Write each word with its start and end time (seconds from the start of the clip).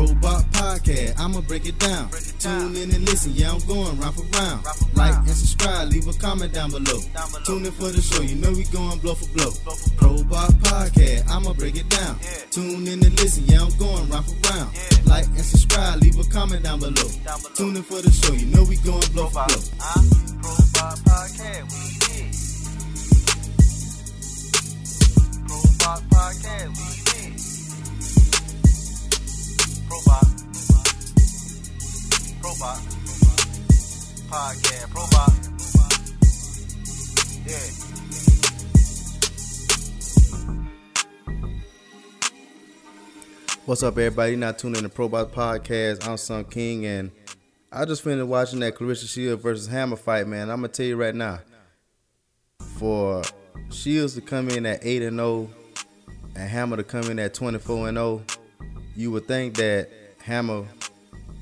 Probot 0.00 0.42
Podcast, 0.52 1.20
I'ma 1.20 1.42
break 1.42 1.66
it 1.68 1.78
down. 1.78 2.08
Tune 2.38 2.74
in 2.74 2.90
and 2.94 3.04
listen, 3.04 3.32
yeah, 3.34 3.52
I'm 3.52 3.60
going 3.68 4.00
round 4.00 4.14
for 4.16 4.24
round. 4.32 4.64
Like 4.94 5.14
and 5.14 5.28
subscribe, 5.28 5.90
leave 5.90 6.08
a 6.08 6.14
comment 6.14 6.54
down 6.54 6.70
below. 6.70 7.00
Tune 7.44 7.66
in 7.66 7.72
for 7.72 7.92
the 7.92 8.00
show, 8.00 8.22
you 8.22 8.36
know 8.36 8.50
we 8.50 8.64
going 8.72 8.98
blow 9.00 9.14
for 9.14 9.28
blow. 9.36 9.50
Probot 10.00 10.52
Podcast, 10.64 11.28
I'ma 11.28 11.52
break 11.52 11.76
it 11.76 11.86
down. 11.90 12.18
Tune 12.50 12.88
in 12.88 13.04
and 13.04 13.20
listen, 13.20 13.44
yeah, 13.44 13.60
I'm 13.60 13.76
going 13.76 14.08
round 14.08 14.24
for 14.24 14.36
round. 14.48 14.72
Like 15.04 15.26
and 15.26 15.44
subscribe, 15.44 16.00
leave 16.00 16.18
a 16.18 16.24
comment 16.32 16.64
down 16.64 16.80
below. 16.80 17.10
Tune 17.54 17.76
in 17.76 17.82
for 17.82 18.00
the 18.00 18.10
show, 18.10 18.32
you 18.32 18.46
know 18.46 18.64
we 18.64 18.76
going 18.76 19.04
blow 19.12 19.28
for 19.28 19.44
blow. 19.44 19.60
Robot 20.40 20.96
Podcast. 21.04 21.68
Robot 25.44 26.00
Podcast, 26.08 26.68
we 26.72 26.99
Podcast. 32.60 33.40
Yeah. 37.46 37.56
What's 43.64 43.82
up, 43.82 43.94
everybody? 43.94 44.36
Not 44.36 44.58
tuning 44.58 44.84
in 44.84 44.90
to 44.90 44.94
Probot 44.94 45.30
Podcast. 45.30 46.06
I'm 46.06 46.18
Sun 46.18 46.44
King, 46.44 46.84
and 46.84 47.10
I 47.72 47.86
just 47.86 48.02
finished 48.02 48.26
watching 48.26 48.60
that 48.60 48.74
Claressa 48.74 49.08
Shields 49.08 49.42
versus 49.42 49.66
Hammer 49.66 49.96
fight, 49.96 50.26
man. 50.26 50.50
I'm 50.50 50.56
gonna 50.56 50.68
tell 50.68 50.84
you 50.84 50.96
right 50.96 51.14
now, 51.14 51.38
for 52.76 53.22
Shields 53.70 54.16
to 54.16 54.20
come 54.20 54.50
in 54.50 54.66
at 54.66 54.80
eight 54.84 55.00
and 55.00 55.16
zero, 55.16 55.48
and 56.36 56.50
Hammer 56.50 56.76
to 56.76 56.84
come 56.84 57.04
in 57.04 57.18
at 57.20 57.32
24 57.32 57.88
and 57.88 57.96
zero, 57.96 58.22
you 58.94 59.10
would 59.12 59.26
think 59.26 59.56
that 59.56 59.88
Hammer, 60.22 60.66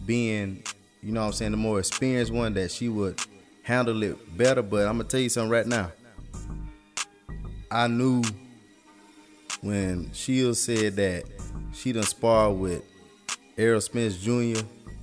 being, 0.06 0.62
you 1.02 1.12
know, 1.12 1.20
what 1.20 1.26
I'm 1.26 1.32
saying, 1.32 1.50
the 1.52 1.56
more 1.56 1.78
experienced 1.78 2.32
one, 2.32 2.54
that 2.54 2.70
she 2.70 2.88
would 2.88 3.20
handle 3.62 4.02
it 4.02 4.36
better. 4.36 4.62
But 4.62 4.86
I'm 4.86 4.98
gonna 4.98 5.08
tell 5.08 5.20
you 5.20 5.28
something 5.28 5.50
right 5.50 5.66
now. 5.66 5.92
I 7.70 7.86
knew 7.86 8.22
when 9.60 10.12
Shields 10.12 10.60
said 10.60 10.96
that 10.96 11.24
she 11.72 11.92
done 11.92 12.04
sparred 12.04 12.58
with 12.58 12.82
Errol 13.56 13.80
Spence 13.80 14.16
Jr., 14.16 14.60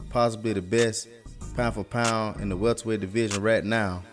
possibly 0.09 0.53
the 0.53 0.61
best 0.61 1.07
pound 1.55 1.75
for 1.75 1.83
pound 1.83 2.41
in 2.41 2.49
the 2.49 2.57
welterweight 2.57 3.01
division 3.01 3.41
right 3.41 3.63
now. 3.63 4.03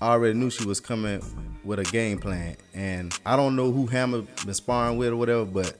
I 0.00 0.08
already 0.08 0.38
knew 0.38 0.50
she 0.50 0.64
was 0.64 0.80
coming 0.80 1.22
with 1.64 1.78
a 1.78 1.84
game 1.84 2.18
plan, 2.18 2.56
and 2.74 3.16
I 3.26 3.36
don't 3.36 3.56
know 3.56 3.70
who 3.70 3.86
Hammer 3.86 4.22
been 4.44 4.54
sparring 4.54 4.96
with 4.96 5.10
or 5.10 5.16
whatever, 5.16 5.44
but 5.44 5.78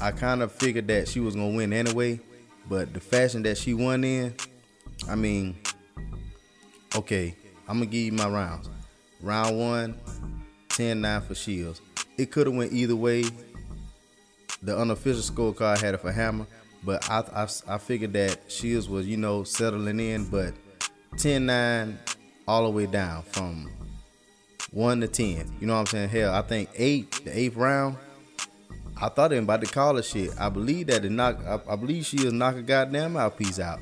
I 0.00 0.10
kind 0.10 0.42
of 0.42 0.52
figured 0.52 0.88
that 0.88 1.08
she 1.08 1.20
was 1.20 1.34
gonna 1.34 1.54
win 1.54 1.72
anyway. 1.72 2.20
But 2.68 2.94
the 2.94 3.00
fashion 3.00 3.42
that 3.42 3.58
she 3.58 3.74
won 3.74 4.04
in, 4.04 4.34
I 5.08 5.14
mean, 5.14 5.58
okay, 6.94 7.34
I'm 7.68 7.78
gonna 7.78 7.86
give 7.86 8.04
you 8.04 8.12
my 8.12 8.28
rounds. 8.28 8.68
Round 9.22 9.58
one, 9.58 10.00
10-9 10.68 11.24
for 11.24 11.34
Shields. 11.34 11.80
It 12.16 12.30
could 12.30 12.46
have 12.46 12.56
went 12.56 12.72
either 12.72 12.96
way. 12.96 13.24
The 14.62 14.76
unofficial 14.78 15.22
scorecard 15.22 15.80
had 15.80 15.94
it 15.94 16.00
for 16.00 16.12
Hammer, 16.12 16.46
but 16.84 17.08
I, 17.10 17.20
I, 17.34 17.74
I 17.74 17.78
figured 17.78 18.12
that 18.12 18.50
Shields 18.50 18.88
was, 18.88 19.06
you 19.06 19.16
know, 19.16 19.42
settling 19.42 20.00
in, 20.00 20.26
but 20.28 20.54
10-9 21.14 21.96
all 22.46 22.64
the 22.64 22.70
way 22.70 22.86
down 22.86 23.22
from 23.22 23.70
1 24.72 25.00
to 25.00 25.08
10. 25.08 25.56
You 25.60 25.66
know 25.66 25.74
what 25.74 25.80
I'm 25.80 25.86
saying? 25.86 26.08
Hell, 26.10 26.34
I 26.34 26.42
think 26.42 26.70
8, 26.74 27.24
the 27.24 27.30
8th 27.30 27.56
round, 27.56 27.96
I 29.02 29.08
thought 29.08 29.30
were 29.30 29.38
about 29.38 29.62
to 29.62 29.66
call 29.66 29.96
her 29.96 30.02
shit. 30.02 30.30
I 30.38 30.50
believe 30.50 30.88
that 30.88 31.04
it 31.04 31.10
knock 31.10 31.38
I, 31.46 31.60
I 31.72 31.76
believe 31.76 32.04
she 32.04 32.18
is 32.18 32.32
knock 32.32 32.56
a 32.56 32.62
goddamn 32.62 33.14
mouthpiece 33.14 33.58
out. 33.58 33.80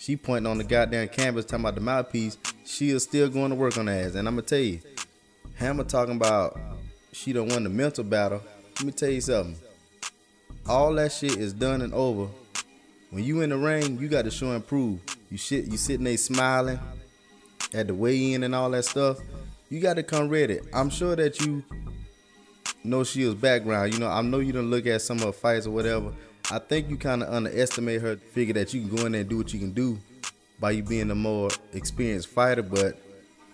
She 0.00 0.16
pointing 0.16 0.50
on 0.50 0.58
the 0.58 0.64
goddamn 0.64 1.08
canvas 1.08 1.44
talking 1.44 1.64
about 1.64 1.74
the 1.74 1.80
mouthpiece. 1.80 2.38
She 2.64 2.90
is 2.90 3.02
still 3.02 3.28
going 3.28 3.50
to 3.50 3.56
work 3.56 3.76
on 3.78 3.88
her 3.88 3.92
ass. 3.92 4.14
And 4.14 4.28
I'm 4.28 4.34
gonna 4.34 4.42
tell 4.42 4.58
you, 4.58 4.80
Hammer 5.56 5.84
talking 5.84 6.16
about 6.16 6.58
she 7.12 7.32
don't 7.32 7.48
won 7.48 7.64
the 7.64 7.70
mental 7.70 8.04
battle. 8.04 8.42
Let 8.76 8.84
me 8.84 8.92
tell 8.92 9.10
you 9.10 9.20
something. 9.20 9.56
All 10.68 10.94
that 10.94 11.12
shit 11.12 11.36
is 11.36 11.52
done 11.52 11.82
and 11.82 11.92
over. 11.92 12.28
When 13.10 13.24
you 13.24 13.42
in 13.42 13.50
the 13.50 13.58
ring, 13.58 13.98
you 13.98 14.08
got 14.08 14.24
to 14.24 14.30
show 14.30 14.52
and 14.52 14.66
prove. 14.66 15.00
You 15.30 15.36
shit, 15.36 15.66
you 15.66 15.76
sitting 15.76 16.04
there 16.04 16.16
smiling 16.16 16.78
at 17.74 17.88
the 17.88 17.94
weigh 17.94 18.32
in 18.32 18.44
and 18.44 18.54
all 18.54 18.70
that 18.70 18.84
stuff. 18.84 19.18
You 19.68 19.80
got 19.80 19.94
to 19.94 20.02
come 20.02 20.28
ready. 20.28 20.60
I'm 20.72 20.90
sure 20.90 21.16
that 21.16 21.40
you 21.40 21.64
know 22.84 23.04
Shield's 23.04 23.40
background. 23.40 23.94
You 23.94 24.00
know, 24.00 24.08
I 24.08 24.22
know 24.22 24.38
you 24.38 24.52
don't 24.52 24.70
look 24.70 24.86
at 24.86 25.02
some 25.02 25.18
of 25.18 25.24
her 25.24 25.32
fights 25.32 25.66
or 25.66 25.70
whatever. 25.70 26.12
I 26.50 26.58
think 26.58 26.90
you 26.90 26.96
kind 26.96 27.22
of 27.22 27.32
underestimate 27.32 28.00
her. 28.00 28.16
Figure 28.16 28.54
that 28.54 28.74
you 28.74 28.80
can 28.82 28.96
go 28.96 29.06
in 29.06 29.12
there 29.12 29.20
and 29.20 29.30
do 29.30 29.38
what 29.38 29.52
you 29.52 29.60
can 29.60 29.72
do 29.72 29.98
by 30.58 30.72
you 30.72 30.82
being 30.82 31.10
a 31.10 31.14
more 31.14 31.50
experienced 31.72 32.28
fighter, 32.28 32.62
but 32.62 32.96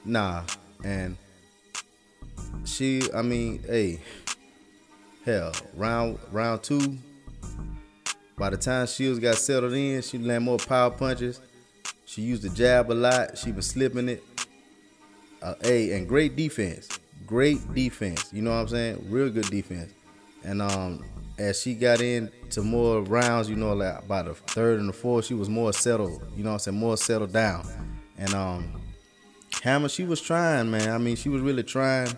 nah. 0.04 0.42
And 0.84 1.16
she, 2.64 3.02
I 3.14 3.22
mean, 3.22 3.62
hey, 3.66 4.00
hell, 5.24 5.52
round 5.74 6.18
round 6.32 6.62
two. 6.62 6.98
By 8.36 8.50
the 8.50 8.56
time 8.56 8.86
Shields 8.86 9.18
got 9.18 9.36
settled 9.36 9.72
in, 9.72 10.00
she 10.02 10.18
landed 10.18 10.40
more 10.40 10.58
power 10.58 10.90
punches. 10.90 11.40
She 12.04 12.22
used 12.22 12.42
the 12.42 12.50
jab 12.50 12.90
a 12.90 12.94
lot. 12.94 13.36
She 13.36 13.52
was 13.52 13.66
slipping 13.66 14.08
it. 14.08 14.22
Uh, 15.42 15.54
hey, 15.62 15.92
and 15.96 16.08
great 16.08 16.36
defense. 16.36 16.88
Great 17.28 17.74
defense. 17.74 18.30
You 18.32 18.42
know 18.42 18.50
what 18.50 18.62
I'm 18.62 18.68
saying? 18.68 19.06
Real 19.08 19.30
good 19.30 19.48
defense. 19.50 19.92
And 20.42 20.60
um, 20.60 21.04
as 21.38 21.60
she 21.60 21.74
got 21.74 22.00
into 22.00 22.62
more 22.62 23.02
rounds, 23.02 23.48
you 23.48 23.56
know, 23.56 23.74
like 23.74 24.08
by 24.08 24.22
the 24.22 24.34
third 24.34 24.80
and 24.80 24.88
the 24.88 24.92
fourth, 24.92 25.26
she 25.26 25.34
was 25.34 25.48
more 25.48 25.72
settled. 25.72 26.22
You 26.36 26.42
know 26.42 26.50
what 26.50 26.54
I'm 26.54 26.58
saying? 26.60 26.78
More 26.78 26.96
settled 26.96 27.32
down. 27.32 27.66
And 28.16 28.34
um, 28.34 28.80
Hammer, 29.62 29.88
she 29.88 30.04
was 30.04 30.20
trying, 30.20 30.70
man. 30.70 30.90
I 30.90 30.98
mean, 30.98 31.14
she 31.14 31.28
was 31.28 31.42
really 31.42 31.62
trying 31.62 32.08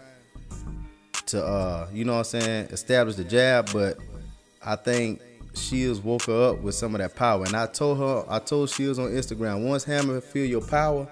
to 1.27 1.45
uh, 1.45 1.89
you 1.93 2.05
know 2.05 2.13
what 2.13 2.19
I'm 2.19 2.41
saying, 2.41 2.67
establish 2.67 3.17
the 3.17 3.25
jab, 3.25 3.73
but 3.73 3.99
I 4.65 4.77
think 4.77 5.21
Shields 5.55 6.01
woke 6.01 6.25
her 6.25 6.51
up 6.51 6.61
with 6.61 6.75
some 6.75 6.95
of 6.95 7.01
that 7.01 7.15
power. 7.15 7.45
And 7.45 7.57
I 7.57 7.67
told 7.67 7.99
her, 7.99 8.25
I 8.29 8.39
told 8.39 8.71
Shields 8.71 8.99
on 8.99 9.09
Instagram, 9.09 9.67
once 9.67 9.85
Hammer 9.85 10.21
feel 10.21 10.47
your 10.47 10.61
power, 10.61 11.09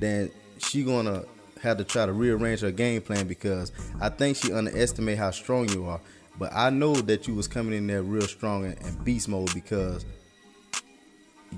then 0.00 0.30
she 0.58 0.84
gonna 0.84 1.24
have 1.62 1.78
to 1.78 1.84
try 1.84 2.06
to 2.06 2.12
rearrange 2.12 2.60
her 2.60 2.70
game 2.70 3.00
plan 3.02 3.26
because 3.26 3.72
I 4.00 4.08
think 4.08 4.36
she 4.36 4.52
underestimated 4.52 5.18
how 5.18 5.30
strong 5.30 5.68
you 5.68 5.86
are. 5.86 6.00
But 6.38 6.52
I 6.54 6.70
know 6.70 6.94
that 6.94 7.28
you 7.28 7.34
was 7.34 7.46
coming 7.46 7.74
in 7.74 7.86
there 7.86 8.02
real 8.02 8.26
strong 8.26 8.64
and, 8.64 8.78
and 8.82 9.04
beast 9.04 9.28
mode 9.28 9.52
because 9.54 10.04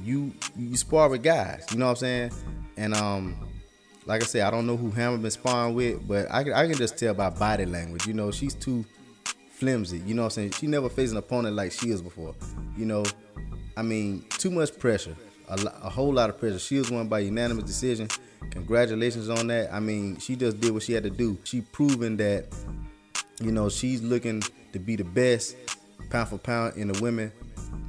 you 0.03 0.33
you 0.57 0.77
spar 0.77 1.09
with 1.09 1.23
guys, 1.23 1.67
you 1.71 1.79
know 1.79 1.87
what 1.87 1.93
I'm 1.93 1.97
saying? 1.97 2.33
And 2.77 2.95
um 2.95 3.37
like 4.07 4.23
I 4.23 4.27
said, 4.27 4.43
I 4.43 4.51
don't 4.51 4.67
know 4.67 4.77
who 4.77 4.91
Hammer 4.91 5.17
been 5.17 5.31
sparring 5.31 5.75
with, 5.75 6.07
but 6.07 6.31
I 6.31 6.45
can, 6.45 6.53
I 6.53 6.67
can 6.67 6.77
just 6.77 6.99
tell 6.99 7.15
by 7.15 7.31
body 7.31 7.65
language. 7.65 8.07
You 8.07 8.13
know, 8.13 8.31
she's 8.31 8.55
too 8.55 8.85
flimsy. 9.51 9.99
You 10.01 10.15
know 10.15 10.23
what 10.23 10.27
I'm 10.27 10.31
saying? 10.31 10.51
She 10.53 10.67
never 10.67 10.89
faced 10.91 11.13
an 11.13 11.19
opponent 11.19 11.57
like 11.57 11.73
she 11.73 11.89
is 11.89 12.03
before. 12.03 12.35
You 12.77 12.85
know, 12.85 13.05
I 13.77 13.83
mean, 13.83 14.25
too 14.29 14.51
much 14.51 14.79
pressure, 14.79 15.17
a, 15.49 15.55
a 15.83 15.91
whole 15.91 16.13
lot 16.13 16.31
of 16.31 16.39
pressure. 16.39 16.59
She 16.59 16.79
was 16.79 16.91
won 16.91 17.09
by 17.09 17.21
unanimous 17.21 17.65
decision. 17.65 18.09
Congratulations 18.51 19.29
on 19.29 19.47
that. 19.49 19.73
I 19.73 19.81
mean, 19.81 20.19
she 20.19 20.37
just 20.37 20.61
did 20.61 20.73
what 20.73 20.83
she 20.83 20.93
had 20.93 21.05
to 21.05 21.11
do. 21.11 21.39
She 21.45 21.61
proven 21.61 22.17
that, 22.19 22.47
you 23.41 23.53
know, 23.53 23.69
she's 23.69 24.03
looking 24.03 24.43
to 24.73 24.79
be 24.79 24.97
the 24.97 25.05
best 25.05 25.57
pound 26.11 26.29
for 26.29 26.39
pound 26.39 26.77
in 26.77 26.89
the 26.89 27.03
women 27.03 27.33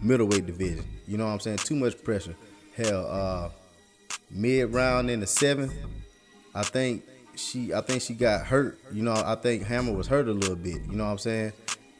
middleweight 0.01 0.45
division. 0.45 0.85
You 1.07 1.17
know 1.17 1.25
what 1.25 1.33
I'm 1.33 1.39
saying? 1.39 1.57
Too 1.57 1.75
much 1.75 2.01
pressure. 2.03 2.35
Hell, 2.75 3.07
uh, 3.09 3.49
mid 4.29 4.73
round 4.73 5.09
in 5.09 5.19
the 5.19 5.27
seventh, 5.27 5.73
I 6.53 6.63
think 6.63 7.03
she 7.35 7.73
I 7.73 7.81
think 7.81 8.01
she 8.01 8.13
got 8.13 8.45
hurt. 8.45 8.79
You 8.91 9.03
know, 9.03 9.13
I 9.13 9.35
think 9.35 9.63
Hammer 9.63 9.93
was 9.93 10.07
hurt 10.07 10.27
a 10.27 10.31
little 10.31 10.55
bit. 10.55 10.81
You 10.85 10.95
know 10.95 11.05
what 11.05 11.11
I'm 11.11 11.17
saying? 11.17 11.53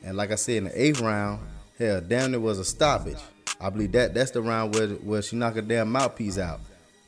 And 0.03 0.17
like 0.17 0.31
I 0.31 0.35
said, 0.35 0.57
in 0.57 0.63
the 0.66 0.81
eighth 0.81 1.02
round, 1.02 1.41
hell, 1.78 2.02
damn 2.02 2.31
there 2.31 2.40
was 2.40 2.59
a 2.59 2.66
stoppage. 2.66 3.17
I 3.59 3.69
believe 3.69 3.91
that 3.93 4.13
that's 4.13 4.31
the 4.31 4.41
round 4.41 4.75
where 4.75 4.87
where 4.87 5.22
she 5.22 5.35
knocked 5.35 5.55
her 5.55 5.61
damn 5.61 5.91
mouthpiece 5.91 6.37
out. 6.37 6.59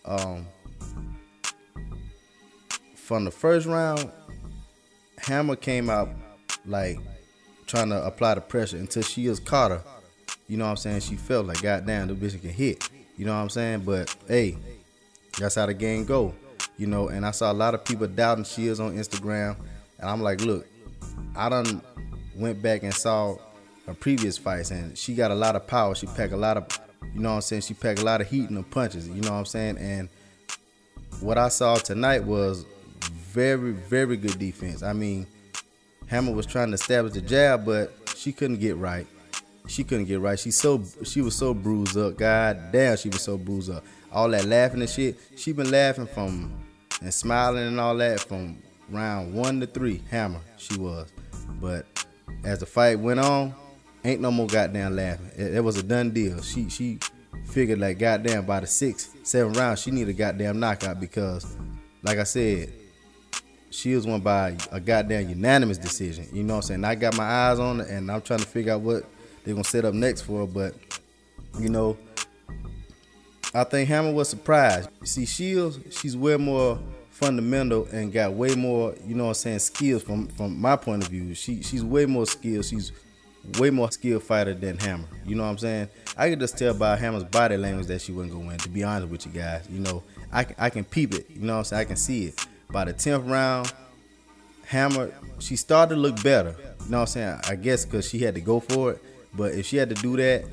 Um, 0.06 0.48
from 2.96 3.26
the 3.26 3.32
first 3.32 3.68
round, 3.68 4.10
Hammer 5.20 5.56
came 5.56 5.90
out 5.90 6.10
like 6.66 7.00
trying 7.66 7.90
to 7.90 8.06
apply 8.06 8.36
the 8.36 8.42
pressure 8.42 8.78
until 8.78 9.04
she 9.04 9.28
was 9.28 9.40
caught 9.40 9.72
her. 9.72 9.84
You 10.48 10.58
know 10.58 10.66
what 10.66 10.72
I'm 10.72 10.78
saying? 10.78 11.02
She 11.02 11.16
felt 11.16 11.46
like 11.46 11.62
goddamn 11.62 12.08
the 12.08 12.14
bitch 12.14 12.40
can 12.40 12.52
hit. 12.52 12.90
You 13.18 13.26
know 13.26 13.34
what 13.34 13.42
I'm 13.42 13.50
saying? 13.50 13.82
But 13.82 14.16
hey, 14.28 14.58
that's 15.38 15.56
how 15.56 15.66
the 15.66 15.74
game 15.74 16.06
go 16.06 16.34
you 16.78 16.88
know. 16.88 17.10
And 17.10 17.26
I 17.26 17.32
saw 17.32 17.52
a 17.52 17.54
lot 17.54 17.74
of 17.74 17.84
people 17.84 18.08
doubting 18.08 18.44
Shields 18.44 18.80
on 18.80 18.96
Instagram, 18.96 19.58
and 20.00 20.10
I'm 20.10 20.22
like, 20.22 20.42
look, 20.42 20.66
I 21.36 21.50
done 21.50 21.82
went 22.36 22.62
back 22.62 22.84
and 22.84 22.94
saw 22.94 23.38
her 23.88 23.94
previous 23.94 24.38
fights, 24.38 24.72
and 24.72 24.98
she 24.98 25.16
got 25.16 25.32
a 25.32 25.36
lot 25.36 25.56
of 25.56 25.66
power. 25.66 25.96
She 25.96 26.06
packed 26.08 26.34
a 26.34 26.38
lot 26.38 26.58
of, 26.58 26.68
you 27.14 27.22
know 27.22 27.30
what 27.30 27.36
I'm 27.36 27.42
saying? 27.42 27.64
She 27.64 27.74
packed 27.74 28.00
a 28.00 28.06
lot 28.06 28.22
of 28.22 28.30
heat 28.30 28.50
in 28.50 28.56
the 28.56 28.64
punches. 28.64 29.08
You 29.08 29.22
know 29.22 29.32
what 29.32 29.40
I'm 29.40 29.46
saying? 29.46 29.78
And 29.78 30.10
what 31.22 31.38
I 31.38 31.48
saw 31.48 31.76
tonight 31.76 32.24
was 32.24 32.66
very, 33.02 33.72
very 33.72 34.18
good 34.18 34.38
defense. 34.38 34.84
I 34.84 34.94
mean, 34.94 35.26
Hammer 36.08 36.34
was 36.34 36.46
trying 36.46 36.70
to 36.70 36.76
establish 36.76 37.14
the 37.14 37.22
jab, 37.22 37.66
but 37.66 37.94
she 38.16 38.32
couldn't 38.32 38.60
get 38.60 38.78
right. 38.78 39.08
she 39.68 39.84
couldn't 39.84 40.06
get 40.06 40.20
right. 40.20 40.40
She 40.40 40.52
so 40.52 40.84
she 41.04 41.22
was 41.22 41.36
so 41.36 41.54
bruised 41.54 41.98
up. 41.98 42.18
God 42.18 42.72
damn, 42.72 42.98
she 42.98 43.10
was 43.10 43.22
so 43.22 43.38
bruised 43.38 43.70
up. 43.70 43.84
All 44.12 44.30
that 44.30 44.46
laughing 44.46 44.82
and 44.82 44.90
shit. 44.90 45.18
She 45.36 45.52
been 45.52 45.72
laughing 45.72 46.08
from 46.08 46.64
and 47.02 47.14
smiling 47.14 47.68
and 47.68 47.80
all 47.80 47.96
that 47.98 48.22
from 48.22 48.58
round 48.90 49.34
one 49.34 49.60
to 49.60 49.68
three. 49.68 50.02
Hammer, 50.10 50.40
she 50.58 50.78
was. 50.78 51.12
But 51.62 51.86
as 52.44 52.60
the 52.60 52.66
fight 52.66 53.00
went 53.00 53.20
on, 53.20 53.54
ain't 54.04 54.22
no 54.22 54.32
more 54.32 54.48
goddamn 54.48 54.96
laughing. 54.96 55.32
It, 55.36 55.56
it 55.56 55.64
was 55.64 55.78
a 55.78 55.84
done 55.84 56.12
deal. 56.12 56.42
She 56.42 56.70
she 56.70 57.00
figured 57.46 57.80
like 57.80 58.00
goddamn 58.00 58.46
by 58.46 58.60
the 58.60 58.68
sixth, 58.68 59.16
seven 59.24 59.54
rounds, 59.54 59.82
she 59.82 59.92
need 59.92 60.08
a 60.10 60.14
goddamn 60.14 60.60
knockout 60.60 61.00
because, 61.00 61.58
like 62.04 62.18
I 62.18 62.24
said, 62.24 62.72
she 63.70 63.96
was 63.96 64.06
won 64.08 64.22
by 64.22 64.56
a 64.72 64.80
goddamn 64.80 65.30
unanimous 65.30 65.78
decision. 65.78 66.28
You 66.32 66.44
know 66.44 66.56
what 66.56 66.66
I'm 66.66 66.68
saying? 66.68 66.84
I 66.86 66.96
got 66.96 67.16
my 67.18 67.24
eyes 67.24 67.60
on 67.60 67.82
it 67.82 67.90
and 67.90 68.12
I'm 68.12 68.22
trying 68.22 68.40
to 68.40 68.46
figure 68.46 68.74
out 68.74 68.82
what 68.82 69.04
they're 69.44 69.54
gonna 69.54 69.64
set 69.64 69.86
up 69.86 69.94
next 69.94 70.22
for 70.22 70.42
her, 70.42 70.48
but 70.48 70.74
you 71.60 71.70
know, 71.70 71.98
I 73.54 73.64
think 73.64 73.90
Hammer 73.90 74.12
was 74.12 74.30
surprised. 74.30 74.90
See, 75.04 75.26
Shields, 75.26 75.80
she's 75.98 76.16
way 76.16 76.38
more 76.38 76.80
fundamental 77.10 77.88
and 77.92 78.14
got 78.14 78.34
way 78.34 78.54
more, 78.56 78.94
you 79.06 79.16
know 79.16 79.24
what 79.24 79.30
I'm 79.30 79.36
saying, 79.36 79.60
skills 79.60 80.04
from 80.04 80.28
from 80.28 80.60
my 80.60 80.76
point 80.76 81.04
of 81.04 81.10
view. 81.10 81.34
She 81.34 81.64
she's 81.64 81.84
way 81.84 82.06
more 82.06 82.26
skilled. 82.26 82.66
She's 82.66 82.92
way 83.60 83.70
more 83.70 83.92
skilled 83.92 84.24
fighter 84.24 84.54
than 84.54 84.78
Hammer. 84.78 85.08
You 85.26 85.36
know 85.36 85.44
what 85.44 85.50
I'm 85.50 85.58
saying? 85.58 85.90
I 86.18 86.30
could 86.30 86.40
just 86.40 86.58
tell 86.58 86.74
by 86.74 86.96
Hammer's 86.96 87.24
body 87.24 87.58
language 87.58 87.88
that 87.88 88.02
she 88.02 88.12
wasn't 88.12 88.34
gonna 88.34 88.48
win. 88.48 88.58
To 88.60 88.70
be 88.70 88.84
honest 88.84 89.10
with 89.10 89.26
you 89.26 89.32
guys, 89.32 89.68
you 89.70 89.80
know, 89.80 90.04
I 90.32 90.44
can 90.44 90.56
I 90.58 90.70
can 90.70 90.84
peep 90.84 91.14
it. 91.14 91.28
You 91.30 91.42
know 91.42 91.54
what 91.54 91.60
I'm 91.60 91.66
saying? 91.66 91.82
I 91.82 91.86
can 91.86 91.98
see 91.98 92.26
it. 92.26 92.46
By 92.70 92.86
the 92.86 92.94
tenth 92.94 93.26
round, 93.26 93.74
Hammer 94.66 95.12
she 95.40 95.56
started 95.56 95.96
to 95.96 96.02
look 96.02 96.22
better. 96.24 96.56
You 96.86 96.92
know 96.92 97.00
what 97.00 97.02
I'm 97.02 97.08
saying? 97.08 97.40
I 97.48 97.56
guess 97.56 97.86
because 97.86 98.08
she 98.10 98.20
had 98.20 98.36
to 98.36 98.42
go 98.42 98.60
for 98.60 98.92
it. 98.92 99.04
But 99.34 99.54
if 99.54 99.66
she 99.66 99.78
had 99.78 99.90
to 99.90 99.96
do 99.96 100.18
that 100.18 100.46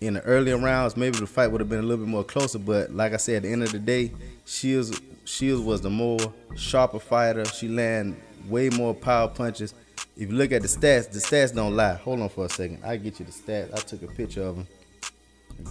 in 0.00 0.14
the 0.14 0.22
earlier 0.22 0.58
rounds, 0.58 0.96
maybe 0.96 1.18
the 1.18 1.26
fight 1.26 1.48
would 1.48 1.60
have 1.60 1.68
been 1.68 1.78
a 1.78 1.82
little 1.82 2.04
bit 2.04 2.10
more 2.10 2.24
closer. 2.24 2.58
But 2.58 2.90
like 2.90 3.12
I 3.12 3.16
said, 3.16 3.36
at 3.36 3.42
the 3.42 3.52
end 3.52 3.62
of 3.62 3.72
the 3.72 3.78
day, 3.78 4.12
Shields 4.44 5.00
Shields 5.24 5.62
was 5.62 5.80
the 5.80 5.90
more 5.90 6.18
sharper 6.56 6.98
fighter. 6.98 7.44
She 7.44 7.68
landed 7.68 8.20
way 8.48 8.68
more 8.70 8.94
power 8.94 9.28
punches. 9.28 9.74
If 10.22 10.30
you 10.30 10.36
look 10.36 10.52
at 10.52 10.62
the 10.62 10.68
stats, 10.68 11.10
the 11.10 11.18
stats 11.18 11.52
don't 11.52 11.74
lie. 11.74 11.94
Hold 11.94 12.20
on 12.20 12.28
for 12.28 12.44
a 12.44 12.48
second. 12.48 12.84
I 12.84 12.96
get 12.96 13.18
you 13.18 13.26
the 13.26 13.32
stats. 13.32 13.74
I 13.74 13.78
took 13.78 14.04
a 14.04 14.06
picture 14.06 14.44
of 14.44 14.54
them. 14.54 14.68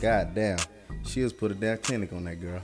God 0.02 0.36
damn. 0.36 0.58
Shields 1.06 1.32
put 1.32 1.52
a 1.52 1.56
damn 1.56 1.78
clinic 1.78 2.12
on 2.12 2.26
that 2.26 2.36
girl. 2.42 2.62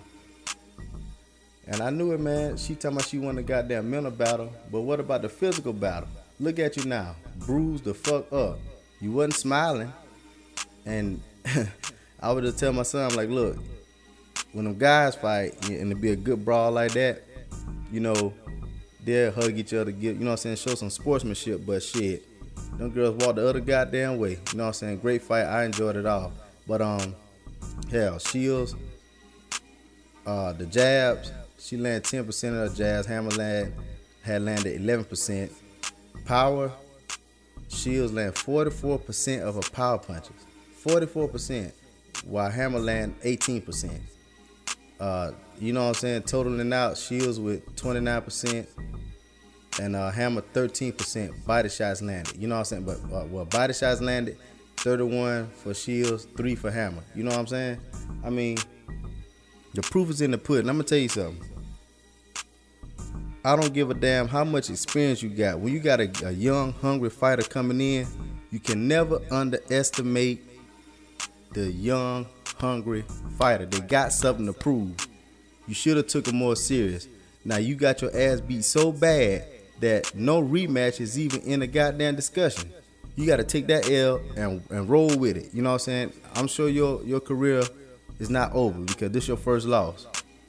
And 1.66 1.80
I 1.80 1.90
knew 1.90 2.12
it, 2.12 2.20
man. 2.20 2.58
She 2.58 2.76
talking 2.76 2.98
about 2.98 3.08
she 3.08 3.20
won 3.20 3.36
the 3.36 3.42
goddamn 3.42 3.90
mental 3.90 4.12
battle. 4.12 4.52
But 4.70 4.82
what 4.82 5.00
about 5.00 5.22
the 5.22 5.30
physical 5.30 5.72
battle? 5.72 6.10
Look 6.42 6.60
at 6.60 6.76
you 6.76 6.84
now. 6.84 7.16
Bruised 7.38 7.86
the 7.86 7.94
fuck 7.94 8.34
up. 8.34 8.60
You 9.00 9.14
wasn't 9.14 9.36
smiling. 9.36 9.94
And 10.86 11.22
I 12.20 12.34
would 12.34 12.44
just 12.44 12.60
tell 12.60 12.74
my 12.74 12.84
son, 12.84 13.10
I'm 13.10 13.16
like, 13.16 13.30
look, 13.30 13.56
when 14.52 14.66
them 14.66 14.78
guys 14.78 15.16
fight 15.16 15.70
and 15.70 15.90
it 15.90 16.02
be 16.02 16.12
a 16.12 16.18
good 16.18 16.44
brawl 16.44 16.74
like 16.74 16.92
that, 16.96 17.24
you 17.94 18.02
know, 18.02 18.34
they'll 19.08 19.32
hug 19.32 19.58
each 19.58 19.74
other, 19.74 19.92
get 19.92 20.18
you 20.18 20.26
know 20.26 20.32
what 20.32 20.46
I'm 20.46 20.56
saying, 20.56 20.56
show 20.58 20.76
some 20.76 20.90
sportsmanship, 20.90 21.66
but 21.66 21.82
shit. 21.82 22.28
Them 22.78 22.92
girls 22.92 23.16
walk 23.26 23.36
the 23.36 23.48
other 23.48 23.62
goddamn 23.62 24.18
way. 24.18 24.32
You 24.32 24.58
know 24.58 24.64
what 24.66 24.68
I'm 24.68 24.74
saying? 24.74 24.98
Great 25.00 25.22
fight. 25.22 25.46
I 25.46 25.64
enjoyed 25.64 25.96
it 25.96 26.06
all. 26.06 26.34
But 26.68 26.82
um 26.82 27.16
hell, 27.90 28.20
Shields, 28.20 28.76
uh 30.26 30.52
the 30.54 30.66
jabs, 30.66 31.32
she 31.58 31.78
landed 31.78 32.04
10% 32.04 32.66
of 32.66 32.72
the 32.72 32.78
jabs. 32.78 33.08
Hammer 33.08 33.32
landed 33.32 33.74
had 34.24 34.42
landed 34.42 34.82
11%. 34.82 35.52
Power, 36.26 36.70
Shields 37.70 38.12
landed 38.12 38.36
44% 38.36 39.42
of 39.42 39.56
her 39.56 39.72
power 39.72 39.98
punches. 39.98 40.36
44%, 40.84 41.72
while 42.26 42.50
Hammer 42.50 42.80
landed 42.80 43.22
18%. 43.22 44.02
Uh, 45.00 45.32
you 45.60 45.74
know 45.74 45.84
what 45.84 45.90
I'm 45.90 45.94
saying? 45.96 46.24
Totaling 46.24 46.74
out, 46.74 46.98
Shields 46.98 47.40
with 47.40 47.76
29%, 47.76 48.68
and 49.80 49.96
uh, 49.96 50.12
Hammer 50.12 50.42
13% 50.54 51.46
body 51.46 51.70
shots 51.70 52.02
landed. 52.02 52.36
You 52.38 52.48
know 52.48 52.56
what 52.56 52.60
I'm 52.60 52.66
saying? 52.66 52.84
But 52.84 52.98
uh, 53.14 53.26
well, 53.26 53.46
body 53.46 53.74
shots 53.74 54.02
landed 54.02 54.38
31 54.78 55.50
for 55.50 55.74
Shields, 55.74 56.28
three 56.36 56.56
for 56.56 56.72
Hammer. 56.72 57.04
You 57.16 57.24
know 57.24 57.32
what 57.32 57.40
I'm 57.40 57.48
saying? 57.48 57.80
I 58.24 58.30
mean, 58.30 58.58
the 59.74 59.82
proof 59.82 60.10
is 60.10 60.22
in 60.22 60.32
the 60.32 60.38
pudding. 60.38 60.70
I'm 60.70 60.76
gonna 60.78 60.84
tell 60.84 60.98
you 60.98 61.10
something. 61.10 61.44
I 63.46 63.56
don't 63.56 63.74
give 63.74 63.90
a 63.90 63.94
damn 63.94 64.28
how 64.28 64.44
much 64.44 64.70
experience 64.70 65.24
you 65.24 65.30
got. 65.30 65.60
When 65.60 65.72
you 65.72 65.80
got 65.80 66.02
a, 66.02 66.12
a 66.26 66.32
young, 66.32 66.74
hungry 66.74 67.10
fighter 67.10 67.44
coming 67.44 67.80
in, 67.80 68.08
you 68.52 68.60
can 68.60 68.88
never 68.88 69.22
underestimate 69.32 70.44
the 71.54 71.72
young, 71.72 72.26
hungry 72.60 73.06
fighter. 73.38 73.66
They 73.66 73.80
got 73.80 74.14
something 74.14 74.46
to 74.46 74.54
prove. 74.54 74.96
You 75.68 75.74
should 75.74 75.98
have 75.98 76.08
took 76.08 76.28
it 76.28 76.34
more 76.34 76.56
serious. 76.56 77.08
Now 77.44 77.58
you 77.58 77.76
got 77.76 78.02
your 78.02 78.16
ass 78.16 78.42
beat 78.42 78.64
so 78.66 78.92
bad 78.92 79.46
that 79.80 80.14
no 80.16 80.42
rematch 80.42 81.00
is 81.00 81.20
even 81.20 81.42
in 81.42 81.60
the 81.60 81.68
goddamn 81.68 82.16
discussion. 82.16 82.72
You 83.16 83.26
got 83.26 83.38
to 83.38 83.44
take 83.44 83.68
that 83.68 83.90
L 83.90 84.22
and, 84.36 84.62
and 84.70 84.90
roll 84.90 85.16
with 85.18 85.38
it. 85.38 85.54
You 85.54 85.62
know 85.62 85.70
what 85.70 85.76
I'm 85.76 85.80
saying? 85.80 86.14
I'm 86.36 86.48
sure 86.48 86.70
your 86.70 87.04
your 87.04 87.20
career 87.20 87.64
is 88.20 88.30
not 88.30 88.54
over 88.54 88.80
because 88.80 89.12
this 89.12 89.24
is 89.24 89.28
your 89.28 89.38
first 89.38 89.66
loss, 89.66 90.08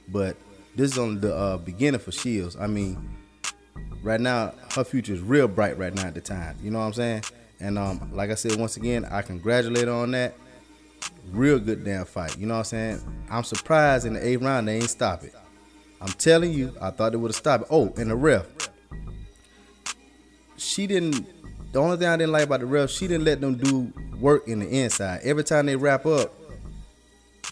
but 0.08 0.36
this 0.76 0.92
is 0.92 0.98
on 0.98 1.20
the 1.20 1.34
uh, 1.34 1.56
beginning 1.56 2.00
for 2.00 2.12
Shields. 2.12 2.56
I 2.56 2.66
mean, 2.66 3.16
right 4.02 4.20
now 4.20 4.54
her 4.74 4.84
future 4.84 5.12
is 5.12 5.20
real 5.20 5.48
bright 5.48 5.78
right 5.78 5.94
now 5.94 6.06
at 6.06 6.14
the 6.14 6.20
time. 6.20 6.56
You 6.62 6.70
know 6.70 6.78
what 6.78 6.86
I'm 6.86 6.92
saying? 6.92 7.22
And 7.60 7.78
um, 7.78 8.10
like 8.14 8.30
I 8.30 8.34
said 8.34 8.56
once 8.56 8.76
again, 8.76 9.04
I 9.04 9.22
congratulate 9.22 9.88
her 9.88 9.94
on 9.94 10.12
that. 10.12 10.34
Real 11.30 11.58
good 11.58 11.84
damn 11.84 12.04
fight. 12.04 12.38
You 12.38 12.46
know 12.46 12.54
what 12.54 12.58
I'm 12.58 12.64
saying? 12.64 13.26
I'm 13.30 13.44
surprised 13.44 14.06
in 14.06 14.14
the 14.14 14.26
eighth 14.26 14.42
round 14.42 14.68
they 14.68 14.76
ain't 14.76 14.90
stop 14.90 15.24
it. 15.24 15.34
I'm 16.00 16.12
telling 16.12 16.52
you, 16.52 16.74
I 16.80 16.90
thought 16.90 17.12
they 17.12 17.18
would 17.18 17.30
have 17.30 17.36
stopped 17.36 17.64
it. 17.64 17.68
Oh, 17.70 17.92
and 17.96 18.10
the 18.10 18.16
ref. 18.16 18.46
She 20.56 20.86
didn't 20.86 21.26
the 21.72 21.80
only 21.80 21.98
thing 21.98 22.08
I 22.08 22.16
didn't 22.16 22.32
like 22.32 22.44
about 22.44 22.60
the 22.60 22.66
ref, 22.66 22.90
she 22.90 23.06
didn't 23.06 23.24
let 23.24 23.40
them 23.40 23.56
do 23.56 23.92
work 24.18 24.48
in 24.48 24.60
the 24.60 24.68
inside. 24.68 25.20
Every 25.22 25.44
time 25.44 25.66
they 25.66 25.76
wrap 25.76 26.06
up, 26.06 26.34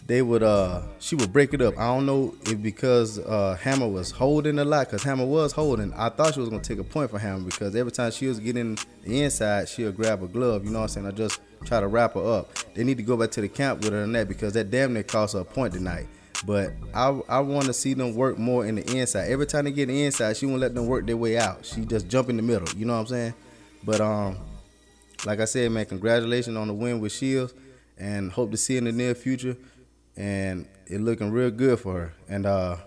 they 0.07 0.21
would 0.21 0.41
uh 0.41 0.81
she 0.99 1.15
would 1.15 1.33
break 1.33 1.53
it 1.53 1.61
up. 1.61 1.77
I 1.77 1.87
don't 1.87 2.05
know 2.05 2.33
if 2.45 2.61
because 2.61 3.19
uh 3.19 3.57
Hammer 3.61 3.87
was 3.87 4.09
holding 4.09 4.57
a 4.57 4.65
lot, 4.65 4.87
because 4.87 5.03
Hammer 5.03 5.25
was 5.25 5.51
holding. 5.51 5.93
I 5.93 6.09
thought 6.09 6.33
she 6.33 6.39
was 6.39 6.49
gonna 6.49 6.63
take 6.63 6.79
a 6.79 6.83
point 6.83 7.11
for 7.11 7.19
Hammer 7.19 7.43
because 7.43 7.75
every 7.75 7.91
time 7.91 8.11
she 8.11 8.27
was 8.27 8.39
getting 8.39 8.77
the 9.03 9.21
inside, 9.21 9.67
she'll 9.67 9.91
grab 9.91 10.23
a 10.23 10.27
glove, 10.27 10.63
you 10.63 10.71
know 10.71 10.79
what 10.79 10.83
I'm 10.83 10.89
saying? 10.89 11.07
I 11.07 11.11
just 11.11 11.41
try 11.65 11.81
to 11.81 11.87
wrap 11.87 12.13
her 12.13 12.39
up. 12.39 12.53
They 12.73 12.85
need 12.85 12.97
to 12.97 13.03
go 13.03 13.17
back 13.17 13.31
to 13.31 13.41
the 13.41 13.49
camp 13.49 13.83
with 13.83 13.91
her 13.91 14.03
and 14.03 14.15
that 14.15 14.29
because 14.29 14.53
that 14.53 14.71
damn 14.71 14.93
near 14.93 15.03
cost 15.03 15.33
her 15.33 15.41
a 15.41 15.45
point 15.45 15.73
tonight. 15.73 16.07
But 16.45 16.71
I 16.93 17.07
I 17.27 17.39
want 17.39 17.65
to 17.65 17.73
see 17.73 17.93
them 17.93 18.15
work 18.15 18.37
more 18.37 18.65
in 18.65 18.75
the 18.75 18.97
inside. 18.97 19.29
Every 19.29 19.45
time 19.45 19.65
they 19.65 19.71
get 19.71 19.87
the 19.87 20.05
inside, 20.05 20.37
she 20.37 20.45
won't 20.45 20.61
let 20.61 20.73
them 20.73 20.87
work 20.87 21.05
their 21.05 21.17
way 21.17 21.37
out. 21.37 21.65
She 21.65 21.83
just 21.83 22.07
jump 22.07 22.29
in 22.29 22.37
the 22.37 22.43
middle. 22.43 22.67
You 22.77 22.85
know 22.85 22.93
what 22.93 23.01
I'm 23.01 23.07
saying? 23.07 23.33
But 23.83 23.99
um, 23.99 24.37
like 25.25 25.41
I 25.41 25.45
said, 25.45 25.69
man, 25.71 25.85
congratulations 25.85 26.55
on 26.55 26.67
the 26.67 26.73
win 26.73 27.01
with 27.01 27.11
Shields, 27.11 27.53
and 27.97 28.31
hope 28.31 28.51
to 28.51 28.57
see 28.57 28.77
in 28.77 28.85
the 28.85 28.91
near 28.91 29.15
future. 29.15 29.57
And 30.17 30.67
it 30.87 30.99
looking 30.99 31.31
real 31.31 31.51
good 31.51 31.79
for 31.79 31.93
her. 31.93 32.13
And 32.27 32.45
uh, 32.45 32.77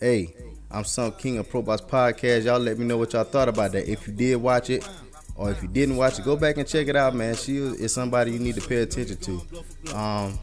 hey, 0.00 0.34
I'm 0.70 0.84
some 0.84 1.12
king 1.12 1.38
of 1.38 1.48
Pro 1.48 1.62
Box 1.62 1.82
Podcast. 1.82 2.44
Y'all 2.44 2.58
let 2.58 2.78
me 2.78 2.86
know 2.86 2.96
what 2.96 3.12
y'all 3.12 3.24
thought 3.24 3.48
about 3.48 3.72
that. 3.72 3.90
If 3.90 4.06
you 4.06 4.14
did 4.14 4.36
watch 4.36 4.70
it, 4.70 4.88
or 5.34 5.50
if 5.52 5.62
you 5.62 5.68
didn't 5.68 5.96
watch 5.96 6.18
it, 6.18 6.24
go 6.24 6.36
back 6.36 6.56
and 6.56 6.66
check 6.66 6.88
it 6.88 6.96
out, 6.96 7.14
man. 7.14 7.36
She 7.36 7.56
is 7.58 7.94
somebody 7.94 8.32
you 8.32 8.40
need 8.40 8.56
to 8.56 8.60
pay 8.60 8.78
attention 8.78 9.16
to. 9.18 9.96
Um, 9.96 10.38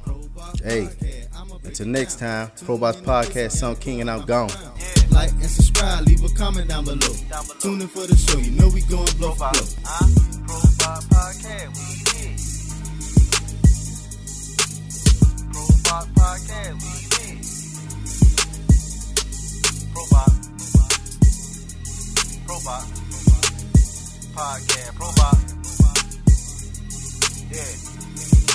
hey, 0.64 0.90
until 1.64 1.88
next 1.88 2.20
time, 2.20 2.50
Pro 2.64 2.78
Box 2.78 2.98
Podcast, 2.98 3.52
some 3.52 3.76
king, 3.76 4.02
and 4.02 4.10
I'm 4.10 4.26
gone. 4.26 4.50
Like 5.12 5.32
and 5.32 5.44
subscribe, 5.44 6.06
leave 6.06 6.24
a 6.24 6.30
comment 6.30 6.70
down 6.70 6.86
below. 6.86 7.14
Tune 7.60 7.82
in 7.82 7.88
for 7.88 8.08
the 8.08 8.16
show, 8.16 8.38
you 8.38 8.52
know 8.52 8.70
we 8.70 8.82
going 8.82 9.06
blow 9.18 9.32
for 9.32 9.52
blow. 9.52 9.62
Huh? 9.84 10.26
Robot 10.48 11.04
Podcast, 11.10 12.05
Rock 15.96 16.08
Podcast. 16.08 16.76
Leave 16.84 17.14
in. 17.24 17.38
Probot. 19.94 20.32
Probot. 22.46 22.86
Podcast. 24.36 24.92
Probot. 25.00 25.40
Yeah. 27.54 28.55